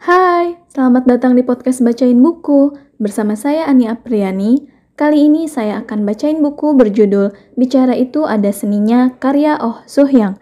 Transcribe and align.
Hai, 0.00 0.56
selamat 0.72 1.04
datang 1.04 1.36
di 1.36 1.44
podcast 1.44 1.84
Bacain 1.84 2.16
Buku. 2.24 2.72
Bersama 2.96 3.36
saya 3.36 3.68
Ani 3.68 3.84
Apriani. 3.84 4.64
Kali 4.96 5.28
ini 5.28 5.44
saya 5.44 5.84
akan 5.84 6.08
bacain 6.08 6.40
buku 6.40 6.72
berjudul 6.72 7.36
Bicara 7.52 7.92
Itu 7.92 8.24
Ada 8.24 8.48
Seninya 8.48 9.12
karya 9.20 9.60
Oh 9.60 9.84
Suhyang. 9.84 10.40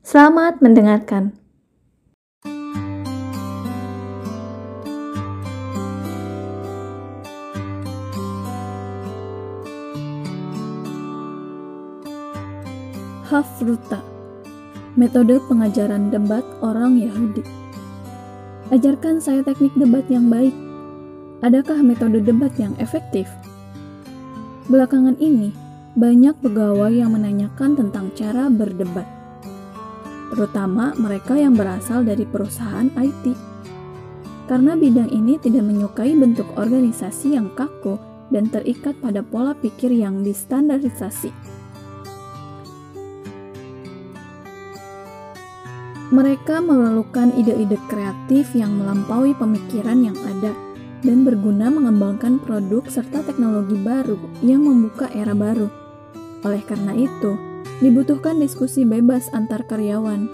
Selamat 0.00 0.64
mendengarkan. 0.64 1.36
Hafruta 13.28 14.00
Metode 14.96 15.36
pengajaran 15.44 16.08
debat 16.08 16.48
orang 16.64 16.96
Yahudi 16.96 17.65
Ajarkan 18.66 19.22
saya 19.22 19.46
teknik 19.46 19.70
debat 19.78 20.02
yang 20.10 20.26
baik. 20.26 20.50
Adakah 21.46 21.86
metode 21.86 22.18
debat 22.18 22.50
yang 22.58 22.74
efektif? 22.82 23.30
Belakangan 24.66 25.14
ini, 25.22 25.54
banyak 25.94 26.34
pegawai 26.42 26.90
yang 26.90 27.14
menanyakan 27.14 27.78
tentang 27.78 28.10
cara 28.18 28.50
berdebat, 28.50 29.06
terutama 30.34 30.90
mereka 30.98 31.38
yang 31.38 31.54
berasal 31.54 32.02
dari 32.02 32.26
perusahaan 32.26 32.90
IT. 32.98 33.38
Karena 34.50 34.74
bidang 34.74 35.14
ini 35.14 35.38
tidak 35.38 35.62
menyukai 35.62 36.18
bentuk 36.18 36.50
organisasi 36.58 37.38
yang 37.38 37.54
kaku 37.54 37.94
dan 38.34 38.50
terikat 38.50 38.98
pada 38.98 39.22
pola 39.22 39.54
pikir 39.54 39.94
yang 39.94 40.26
distandarisasi. 40.26 41.30
Mereka 46.16 46.64
memerlukan 46.64 47.36
ide-ide 47.36 47.76
kreatif 47.92 48.56
yang 48.56 48.80
melampaui 48.80 49.36
pemikiran 49.36 50.00
yang 50.00 50.16
ada 50.24 50.56
dan 51.04 51.28
berguna 51.28 51.68
mengembangkan 51.68 52.40
produk 52.40 52.88
serta 52.88 53.20
teknologi 53.20 53.76
baru 53.76 54.16
yang 54.40 54.64
membuka 54.64 55.12
era 55.12 55.36
baru. 55.36 55.68
Oleh 56.40 56.64
karena 56.64 56.96
itu, 56.96 57.36
dibutuhkan 57.84 58.40
diskusi 58.40 58.88
bebas 58.88 59.28
antar 59.36 59.68
karyawan. 59.68 60.32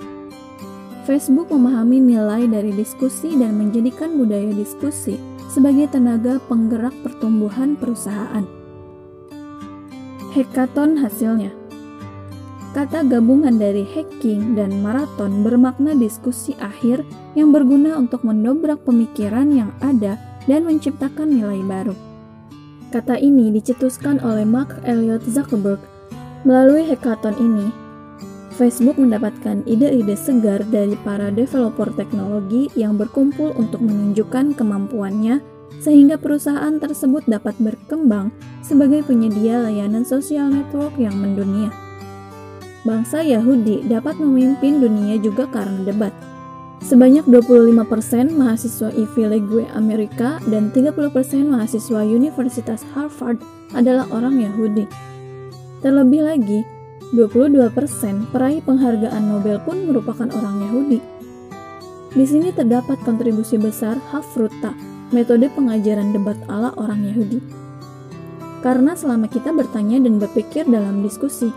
Facebook 1.02 1.50
memahami 1.50 1.98
nilai 1.98 2.46
dari 2.46 2.70
diskusi 2.70 3.34
dan 3.34 3.58
menjadikan 3.58 4.14
budaya 4.14 4.54
diskusi 4.54 5.18
sebagai 5.50 5.90
tenaga 5.90 6.38
penggerak 6.46 6.94
pertumbuhan 7.02 7.74
perusahaan. 7.74 8.46
Hackathon 10.30 11.02
hasilnya 11.02 11.50
Kata 12.72 13.04
gabungan 13.04 13.60
dari 13.60 13.84
hacking 13.84 14.56
dan 14.56 14.80
maraton 14.80 15.44
bermakna 15.44 15.92
diskusi 15.92 16.56
akhir 16.56 17.04
yang 17.36 17.52
berguna 17.52 18.00
untuk 18.00 18.24
mendobrak 18.24 18.80
pemikiran 18.88 19.52
yang 19.52 19.76
ada 19.84 20.16
dan 20.48 20.64
menciptakan 20.64 21.36
nilai 21.36 21.60
baru. 21.68 21.92
Kata 22.88 23.20
ini 23.20 23.52
dicetuskan 23.52 24.24
oleh 24.24 24.48
Mark 24.48 24.72
Elliot 24.88 25.20
Zuckerberg. 25.28 25.84
Melalui 26.48 26.88
hackathon 26.88 27.36
ini, 27.36 27.68
Facebook 28.56 28.96
mendapatkan 28.96 29.60
ide-ide 29.68 30.16
segar 30.16 30.64
dari 30.64 30.96
para 31.04 31.28
developer 31.28 31.92
teknologi 31.92 32.72
yang 32.72 32.96
berkumpul 32.96 33.52
untuk 33.52 33.84
menunjukkan 33.84 34.56
kemampuannya 34.56 35.44
sehingga 35.76 36.16
perusahaan 36.16 36.80
tersebut 36.80 37.28
dapat 37.28 37.52
berkembang 37.60 38.32
sebagai 38.64 39.04
penyedia 39.04 39.60
layanan 39.60 40.08
sosial 40.08 40.48
network 40.48 40.96
yang 40.96 41.12
mendunia. 41.20 41.81
Bangsa 42.82 43.22
Yahudi 43.22 43.86
dapat 43.86 44.18
memimpin 44.18 44.82
dunia 44.82 45.14
juga 45.22 45.46
karena 45.46 45.86
debat. 45.86 46.10
Sebanyak 46.82 47.30
25% 47.30 48.34
mahasiswa 48.34 48.90
Ivy 48.90 49.22
League 49.30 49.70
Amerika 49.78 50.42
dan 50.50 50.74
30% 50.74 50.98
mahasiswa 51.46 52.02
Universitas 52.02 52.82
Harvard 52.90 53.38
adalah 53.70 54.10
orang 54.10 54.42
Yahudi. 54.42 54.90
Terlebih 55.78 56.26
lagi, 56.26 56.66
22% 57.14 57.70
peraih 58.34 58.58
penghargaan 58.66 59.30
Nobel 59.30 59.62
pun 59.62 59.86
merupakan 59.86 60.26
orang 60.34 60.66
Yahudi. 60.66 60.98
Di 62.18 62.24
sini 62.26 62.50
terdapat 62.50 62.98
kontribusi 63.06 63.62
besar 63.62 63.94
Hafruta, 64.10 64.74
metode 65.14 65.46
pengajaran 65.54 66.10
debat 66.10 66.36
ala 66.50 66.74
orang 66.74 67.06
Yahudi. 67.06 67.38
Karena 68.58 68.98
selama 68.98 69.30
kita 69.30 69.54
bertanya 69.54 70.02
dan 70.02 70.18
berpikir 70.18 70.66
dalam 70.66 70.98
diskusi, 71.06 71.50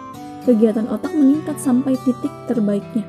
kegiatan 0.45 0.87
otak 0.87 1.11
meningkat 1.11 1.57
sampai 1.57 1.97
titik 2.05 2.31
terbaiknya. 2.45 3.03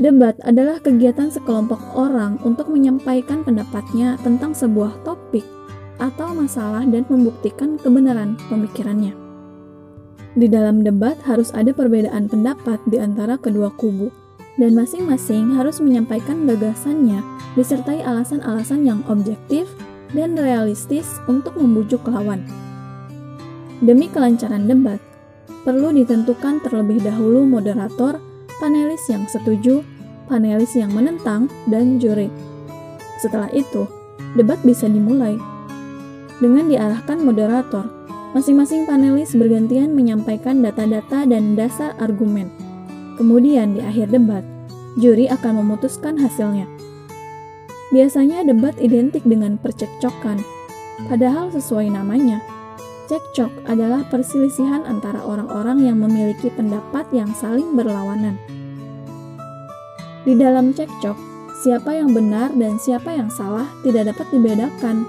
Debat 0.00 0.32
adalah 0.46 0.80
kegiatan 0.80 1.28
sekelompok 1.28 1.80
orang 1.92 2.40
untuk 2.40 2.72
menyampaikan 2.72 3.44
pendapatnya 3.44 4.16
tentang 4.24 4.56
sebuah 4.56 5.04
topik 5.04 5.44
atau 6.00 6.32
masalah 6.32 6.88
dan 6.88 7.04
membuktikan 7.04 7.76
kebenaran 7.76 8.38
pemikirannya. 8.48 9.12
Di 10.32 10.46
dalam 10.46 10.86
debat 10.86 11.18
harus 11.26 11.52
ada 11.52 11.74
perbedaan 11.74 12.30
pendapat 12.30 12.80
di 12.88 12.96
antara 12.96 13.36
kedua 13.36 13.68
kubu, 13.74 14.08
dan 14.56 14.72
masing-masing 14.78 15.56
harus 15.56 15.80
menyampaikan 15.82 16.48
gagasannya 16.48 17.20
disertai 17.58 18.04
alasan-alasan 18.04 18.86
yang 18.86 19.00
objektif 19.10 19.66
dan 20.14 20.38
realistis 20.38 21.18
untuk 21.26 21.56
membujuk 21.58 22.04
lawan. 22.06 22.44
Demi 23.80 24.06
kelancaran 24.12 24.68
debat, 24.68 25.00
perlu 25.70 25.94
ditentukan 25.94 26.66
terlebih 26.66 26.98
dahulu 26.98 27.46
moderator 27.46 28.18
panelis 28.58 29.06
yang 29.06 29.22
setuju, 29.30 29.86
panelis 30.26 30.74
yang 30.74 30.90
menentang, 30.90 31.46
dan 31.70 32.02
juri. 32.02 32.26
Setelah 33.22 33.46
itu, 33.54 33.86
debat 34.34 34.58
bisa 34.66 34.90
dimulai. 34.90 35.38
Dengan 36.42 36.66
diarahkan 36.66 37.22
moderator, 37.22 37.86
masing-masing 38.34 38.82
panelis 38.82 39.30
bergantian 39.30 39.94
menyampaikan 39.94 40.58
data-data 40.58 41.22
dan 41.22 41.54
dasar 41.54 41.94
argumen. 42.02 42.50
Kemudian 43.14 43.78
di 43.78 43.80
akhir 43.86 44.10
debat, 44.10 44.42
juri 44.98 45.30
akan 45.30 45.62
memutuskan 45.62 46.18
hasilnya. 46.18 46.66
Biasanya 47.94 48.42
debat 48.42 48.74
identik 48.82 49.22
dengan 49.22 49.54
percekcokan, 49.54 50.42
padahal 51.06 51.54
sesuai 51.54 51.94
namanya, 51.94 52.42
Cekcok 53.10 53.66
adalah 53.66 54.06
perselisihan 54.06 54.86
antara 54.86 55.18
orang-orang 55.26 55.82
yang 55.82 55.98
memiliki 55.98 56.46
pendapat 56.54 57.10
yang 57.10 57.34
saling 57.34 57.74
berlawanan. 57.74 58.38
Di 60.22 60.38
dalam 60.38 60.70
cekcok, 60.70 61.18
siapa 61.58 61.90
yang 61.90 62.14
benar 62.14 62.54
dan 62.54 62.78
siapa 62.78 63.10
yang 63.10 63.26
salah 63.26 63.66
tidak 63.82 64.14
dapat 64.14 64.30
dibedakan. 64.30 65.02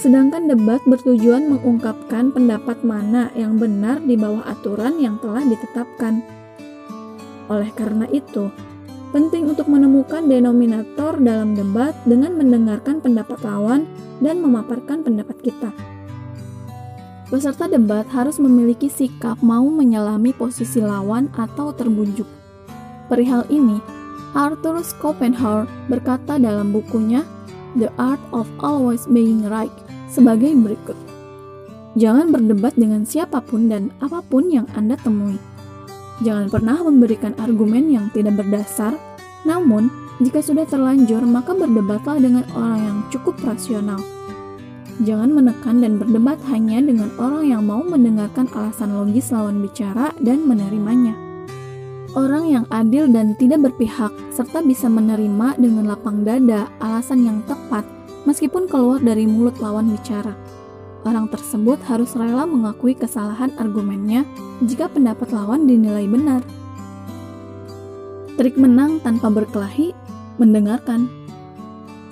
Sedangkan 0.00 0.48
debat 0.48 0.80
bertujuan 0.88 1.52
mengungkapkan 1.52 2.32
pendapat 2.32 2.80
mana 2.80 3.28
yang 3.36 3.60
benar 3.60 4.00
di 4.00 4.16
bawah 4.16 4.48
aturan 4.48 4.96
yang 5.04 5.20
telah 5.20 5.44
ditetapkan. 5.44 6.24
Oleh 7.52 7.68
karena 7.76 8.08
itu, 8.08 8.48
penting 9.12 9.52
untuk 9.52 9.68
menemukan 9.68 10.24
denominator 10.24 11.20
dalam 11.20 11.52
debat 11.52 11.92
dengan 12.08 12.40
mendengarkan 12.40 13.04
pendapat 13.04 13.36
lawan 13.44 13.84
dan 14.24 14.40
memaparkan 14.40 15.04
pendapat 15.04 15.36
kita. 15.44 15.99
Peserta 17.30 17.70
debat 17.70 18.02
harus 18.10 18.42
memiliki 18.42 18.90
sikap 18.90 19.38
mau 19.38 19.62
menyelami 19.62 20.34
posisi 20.34 20.82
lawan 20.82 21.30
atau 21.38 21.70
terbujuk. 21.70 22.26
Perihal 23.06 23.46
ini, 23.46 23.78
Arthur 24.34 24.82
Schopenhauer 24.82 25.70
berkata 25.86 26.42
dalam 26.42 26.74
bukunya 26.74 27.22
The 27.78 27.86
Art 28.02 28.18
of 28.34 28.50
Always 28.58 29.06
Being 29.06 29.46
Right 29.46 29.70
sebagai 30.10 30.50
berikut. 30.58 30.98
Jangan 31.94 32.34
berdebat 32.34 32.74
dengan 32.74 33.06
siapa 33.06 33.38
pun 33.38 33.70
dan 33.70 33.94
apa 34.02 34.26
pun 34.26 34.50
yang 34.50 34.66
Anda 34.74 34.98
temui. 34.98 35.38
Jangan 36.26 36.50
pernah 36.50 36.82
memberikan 36.82 37.38
argumen 37.38 37.94
yang 37.94 38.10
tidak 38.10 38.42
berdasar, 38.42 38.98
namun 39.46 39.86
jika 40.18 40.42
sudah 40.42 40.66
terlanjur 40.66 41.22
maka 41.22 41.54
berdebatlah 41.54 42.18
dengan 42.18 42.42
orang 42.58 42.78
yang 42.82 42.98
cukup 43.14 43.38
rasional 43.46 44.02
Jangan 45.00 45.32
menekan 45.32 45.80
dan 45.80 45.96
berdebat 45.96 46.36
hanya 46.52 46.84
dengan 46.84 47.08
orang 47.16 47.48
yang 47.48 47.64
mau 47.64 47.80
mendengarkan 47.80 48.44
alasan 48.52 48.92
logis 48.92 49.32
lawan 49.32 49.64
bicara 49.64 50.12
dan 50.20 50.44
menerimanya. 50.44 51.16
Orang 52.12 52.50
yang 52.50 52.66
adil 52.74 53.06
dan 53.08 53.38
tidak 53.38 53.70
berpihak, 53.70 54.10
serta 54.34 54.60
bisa 54.60 54.90
menerima 54.90 55.56
dengan 55.56 55.88
lapang 55.88 56.26
dada 56.26 56.66
alasan 56.82 57.22
yang 57.24 57.38
tepat, 57.46 57.86
meskipun 58.26 58.66
keluar 58.66 58.98
dari 59.00 59.24
mulut 59.24 59.56
lawan 59.62 59.94
bicara. 59.94 60.34
Orang 61.06 61.32
tersebut 61.32 61.80
harus 61.88 62.12
rela 62.12 62.44
mengakui 62.44 62.92
kesalahan 62.92 63.56
argumennya 63.56 64.28
jika 64.60 64.90
pendapat 64.90 65.32
lawan 65.32 65.64
dinilai 65.64 66.04
benar. 66.04 66.44
Trik 68.36 68.56
menang 68.60 69.00
tanpa 69.00 69.32
berkelahi, 69.32 69.96
mendengarkan. 70.36 71.19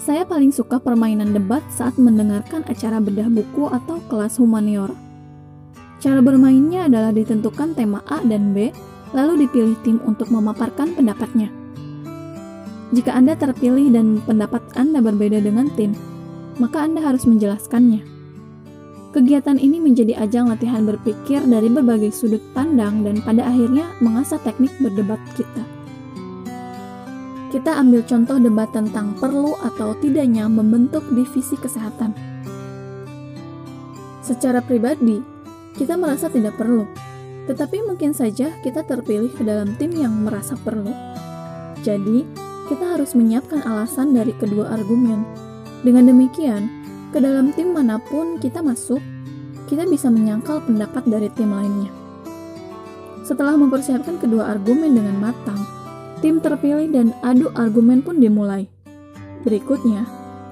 Saya 0.08 0.24
paling 0.24 0.48
suka 0.48 0.80
permainan 0.80 1.36
debat 1.36 1.60
saat 1.68 2.00
mendengarkan 2.00 2.64
acara 2.64 2.96
bedah 2.96 3.28
buku 3.28 3.68
atau 3.68 4.00
kelas 4.08 4.40
humaniora. 4.40 4.96
Cara 6.00 6.24
bermainnya 6.24 6.88
adalah 6.88 7.12
ditentukan 7.12 7.76
tema 7.76 8.00
A 8.08 8.24
dan 8.24 8.56
B, 8.56 8.72
lalu 9.12 9.44
dipilih 9.44 9.76
tim 9.84 10.00
untuk 10.08 10.32
memaparkan 10.32 10.96
pendapatnya. 10.96 11.52
Jika 12.96 13.12
Anda 13.12 13.36
terpilih 13.36 13.92
dan 13.92 14.24
pendapat 14.24 14.64
Anda 14.80 15.04
berbeda 15.04 15.44
dengan 15.44 15.68
tim, 15.76 15.92
maka 16.56 16.88
Anda 16.88 17.04
harus 17.04 17.28
menjelaskannya. 17.28 18.00
Kegiatan 19.12 19.60
ini 19.60 19.76
menjadi 19.76 20.24
ajang 20.24 20.48
latihan 20.48 20.88
berpikir 20.88 21.44
dari 21.44 21.68
berbagai 21.68 22.16
sudut 22.16 22.40
pandang 22.56 23.04
dan 23.04 23.20
pada 23.20 23.44
akhirnya 23.44 23.92
mengasah 24.00 24.40
teknik 24.40 24.72
berdebat 24.80 25.20
kita. 25.36 25.77
Kita 27.48 27.80
ambil 27.80 28.04
contoh 28.04 28.36
debat 28.36 28.68
tentang 28.76 29.16
perlu 29.16 29.56
atau 29.64 29.96
tidaknya 29.96 30.44
membentuk 30.52 31.00
divisi 31.08 31.56
kesehatan. 31.56 32.12
Secara 34.20 34.60
pribadi, 34.60 35.24
kita 35.72 35.96
merasa 35.96 36.28
tidak 36.28 36.60
perlu, 36.60 36.84
tetapi 37.48 37.88
mungkin 37.88 38.12
saja 38.12 38.52
kita 38.60 38.84
terpilih 38.84 39.32
ke 39.32 39.40
dalam 39.40 39.72
tim 39.80 39.96
yang 39.96 40.12
merasa 40.28 40.60
perlu. 40.60 40.92
Jadi, 41.80 42.28
kita 42.68 42.84
harus 42.84 43.16
menyiapkan 43.16 43.64
alasan 43.64 44.12
dari 44.12 44.36
kedua 44.36 44.68
argumen. 44.68 45.24
Dengan 45.80 46.12
demikian, 46.12 46.68
ke 47.16 47.18
dalam 47.24 47.56
tim 47.56 47.72
mana 47.72 47.96
pun 47.96 48.36
kita 48.36 48.60
masuk, 48.60 49.00
kita 49.64 49.88
bisa 49.88 50.12
menyangkal 50.12 50.60
pendapat 50.68 51.08
dari 51.08 51.32
tim 51.32 51.48
lainnya. 51.48 51.88
Setelah 53.24 53.56
mempersiapkan 53.56 54.20
kedua 54.20 54.52
argumen 54.52 54.92
dengan 54.92 55.16
matang, 55.16 55.77
tim 56.18 56.42
terpilih 56.42 56.90
dan 56.90 57.14
adu 57.22 57.50
argumen 57.54 58.02
pun 58.02 58.18
dimulai. 58.18 58.66
Berikutnya, 59.46 60.06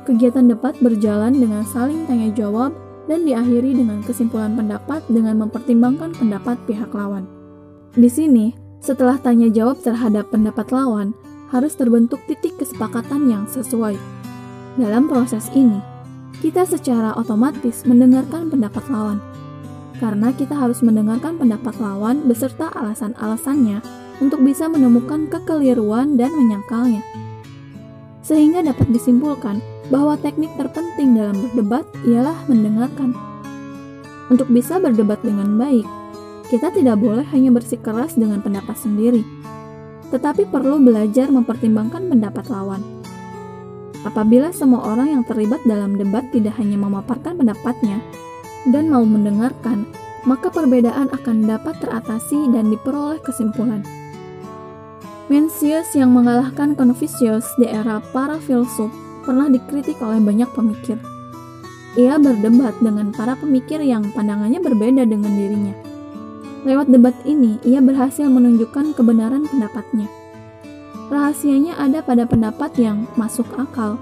kegiatan 0.06 0.46
debat 0.46 0.78
berjalan 0.78 1.34
dengan 1.34 1.66
saling 1.66 2.06
tanya 2.06 2.30
jawab 2.32 2.72
dan 3.10 3.26
diakhiri 3.26 3.74
dengan 3.74 4.02
kesimpulan 4.02 4.54
pendapat 4.54 5.02
dengan 5.10 5.42
mempertimbangkan 5.46 6.14
pendapat 6.14 6.58
pihak 6.66 6.90
lawan. 6.94 7.26
Di 7.94 8.10
sini, 8.10 8.54
setelah 8.82 9.18
tanya 9.18 9.50
jawab 9.50 9.82
terhadap 9.82 10.30
pendapat 10.30 10.70
lawan, 10.70 11.14
harus 11.50 11.74
terbentuk 11.78 12.22
titik 12.26 12.58
kesepakatan 12.58 13.30
yang 13.30 13.44
sesuai. 13.46 13.94
Dalam 14.76 15.06
proses 15.06 15.48
ini, 15.54 15.78
kita 16.44 16.68
secara 16.68 17.16
otomatis 17.16 17.86
mendengarkan 17.88 18.52
pendapat 18.52 18.84
lawan. 18.92 19.18
Karena 19.96 20.28
kita 20.28 20.52
harus 20.52 20.84
mendengarkan 20.84 21.40
pendapat 21.40 21.72
lawan 21.80 22.28
beserta 22.28 22.68
alasan-alasannya 22.76 24.05
untuk 24.22 24.40
bisa 24.42 24.66
menemukan 24.66 25.28
kekeliruan 25.28 26.16
dan 26.16 26.32
menyangkalnya. 26.34 27.02
Sehingga 28.26 28.64
dapat 28.64 28.90
disimpulkan 28.90 29.62
bahwa 29.92 30.18
teknik 30.18 30.50
terpenting 30.58 31.14
dalam 31.14 31.46
berdebat 31.46 31.86
ialah 32.02 32.36
mendengarkan. 32.50 33.14
Untuk 34.26 34.50
bisa 34.50 34.82
berdebat 34.82 35.22
dengan 35.22 35.54
baik, 35.54 35.86
kita 36.50 36.74
tidak 36.74 36.98
boleh 36.98 37.22
hanya 37.30 37.54
bersikeras 37.54 38.18
dengan 38.18 38.42
pendapat 38.42 38.74
sendiri, 38.74 39.22
tetapi 40.10 40.50
perlu 40.50 40.82
belajar 40.82 41.30
mempertimbangkan 41.30 42.10
pendapat 42.10 42.50
lawan 42.50 42.82
Apabila 44.06 44.54
semua 44.54 44.86
orang 44.94 45.18
yang 45.18 45.22
terlibat 45.26 45.66
dalam 45.66 45.98
debat 45.98 46.22
tidak 46.30 46.54
hanya 46.62 46.78
memaparkan 46.78 47.34
pendapatnya 47.42 47.98
dan 48.70 48.86
mau 48.86 49.02
mendengarkan, 49.02 49.82
maka 50.22 50.46
perbedaan 50.46 51.10
akan 51.10 51.42
dapat 51.42 51.74
teratasi 51.82 52.54
dan 52.54 52.70
diperoleh 52.70 53.18
kesimpulan. 53.26 53.82
Mencius 55.26 55.90
yang 55.99 56.14
mengalahkan 56.14 56.78
Confucius 56.78 57.50
di 57.58 57.67
era 57.67 57.99
para 58.14 58.38
filsuf 58.38 58.94
pernah 59.26 59.50
dikritik 59.50 59.99
oleh 59.99 60.23
banyak 60.23 60.46
pemikir. 60.55 61.02
Ia 61.99 62.14
berdebat 62.14 62.78
dengan 62.78 63.11
para 63.11 63.34
pemikir 63.34 63.82
yang 63.82 64.06
pandangannya 64.14 64.62
berbeda 64.62 65.02
dengan 65.02 65.34
dirinya. 65.34 65.75
Lewat 66.62 66.94
debat 66.94 67.17
ini, 67.26 67.58
ia 67.67 67.82
berhasil 67.82 68.31
menunjukkan 68.31 68.94
kebenaran 68.94 69.50
pendapatnya. 69.50 70.06
Rahasianya 71.11 71.75
ada 71.75 72.06
pada 72.06 72.23
pendapat 72.23 72.78
yang 72.78 73.11
masuk 73.19 73.50
akal. 73.58 73.99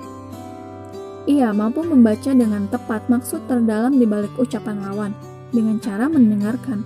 Ia 1.25 1.57
mampu 1.57 1.81
membaca 1.89 2.37
dengan 2.37 2.69
tepat 2.69 3.09
maksud 3.09 3.49
terdalam 3.49 3.97
di 3.97 4.05
balik 4.05 4.37
ucapan 4.37 4.77
lawan 4.85 5.13
dengan 5.57 5.81
cara 5.81 6.05
mendengarkan. 6.05 6.85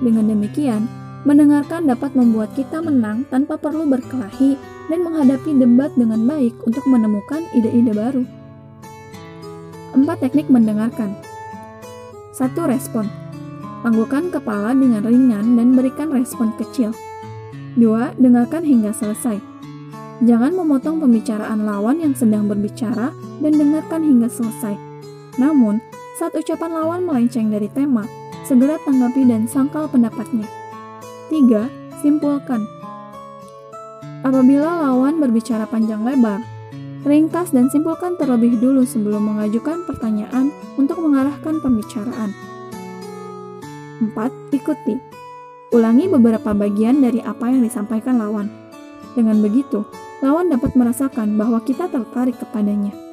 Dengan 0.00 0.32
demikian, 0.32 1.03
mendengarkan 1.24 1.88
dapat 1.88 2.12
membuat 2.12 2.52
kita 2.52 2.84
menang 2.84 3.24
tanpa 3.32 3.56
perlu 3.56 3.88
berkelahi 3.88 4.60
dan 4.92 5.00
menghadapi 5.00 5.56
debat 5.56 5.88
dengan 5.96 6.28
baik 6.28 6.52
untuk 6.68 6.84
menemukan 6.84 7.44
ide-ide 7.56 7.92
baru. 7.96 8.24
Empat 9.96 10.20
teknik 10.20 10.52
mendengarkan. 10.52 11.16
Satu 12.36 12.68
respon. 12.68 13.08
Panggulkan 13.80 14.28
kepala 14.32 14.76
dengan 14.76 15.04
ringan 15.04 15.56
dan 15.56 15.76
berikan 15.76 16.12
respon 16.12 16.52
kecil. 16.60 16.92
2. 17.80 18.20
Dengarkan 18.20 18.64
hingga 18.64 18.92
selesai. 18.92 19.40
Jangan 20.22 20.54
memotong 20.54 21.02
pembicaraan 21.02 21.66
lawan 21.66 22.00
yang 22.00 22.14
sedang 22.14 22.46
berbicara 22.46 23.10
dan 23.42 23.52
dengarkan 23.52 24.02
hingga 24.06 24.30
selesai. 24.30 24.78
Namun, 25.36 25.82
saat 26.14 26.32
ucapan 26.38 26.70
lawan 26.70 27.02
melenceng 27.02 27.50
dari 27.50 27.66
tema, 27.66 28.06
segera 28.46 28.78
tanggapi 28.86 29.26
dan 29.26 29.50
sangkal 29.50 29.90
pendapatnya. 29.90 30.63
3. 31.32 32.04
Simpulkan. 32.04 32.68
Apabila 34.20 34.88
lawan 34.88 35.20
berbicara 35.20 35.64
panjang 35.64 36.04
lebar, 36.04 36.44
ringkas 37.04 37.52
dan 37.52 37.72
simpulkan 37.72 38.16
terlebih 38.20 38.60
dulu 38.60 38.84
sebelum 38.84 39.32
mengajukan 39.32 39.88
pertanyaan 39.88 40.52
untuk 40.76 41.00
mengarahkan 41.00 41.64
pembicaraan. 41.64 42.32
4. 44.04 44.52
Ikuti. 44.52 45.00
Ulangi 45.72 46.12
beberapa 46.12 46.52
bagian 46.52 47.00
dari 47.00 47.24
apa 47.24 47.48
yang 47.48 47.64
disampaikan 47.64 48.20
lawan. 48.20 48.52
Dengan 49.16 49.40
begitu, 49.40 49.84
lawan 50.20 50.52
dapat 50.52 50.76
merasakan 50.76 51.40
bahwa 51.40 51.60
kita 51.64 51.88
tertarik 51.88 52.36
kepadanya. 52.36 53.03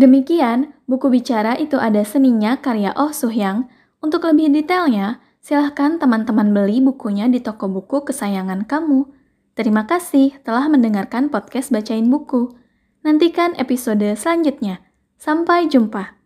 Demikian, 0.00 0.72
buku 0.88 1.12
bicara 1.12 1.60
itu 1.60 1.76
ada 1.76 2.00
seninya 2.08 2.56
karya 2.56 2.96
Oh 2.96 3.12
Suhyang. 3.12 3.68
Untuk 4.00 4.24
lebih 4.24 4.48
detailnya, 4.48 5.20
Silahkan 5.40 5.96
teman-teman 5.96 6.52
beli 6.52 6.84
bukunya 6.84 7.24
di 7.24 7.40
toko 7.40 7.64
buku 7.64 8.04
kesayangan 8.04 8.68
kamu. 8.68 9.08
Terima 9.56 9.88
kasih 9.88 10.36
telah 10.44 10.68
mendengarkan 10.68 11.32
podcast 11.32 11.72
Bacain 11.72 12.12
Buku. 12.12 12.52
Nantikan 13.00 13.56
episode 13.56 14.04
selanjutnya. 14.20 14.84
Sampai 15.16 15.64
jumpa. 15.72 16.12